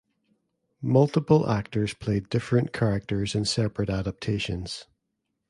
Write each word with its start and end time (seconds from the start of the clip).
Multiple 0.81 1.47
actors 1.47 1.93
played 1.93 2.27
different 2.29 2.73
characters 2.73 3.35
in 3.35 3.45
separate 3.45 3.91
adaptations. 3.91 4.87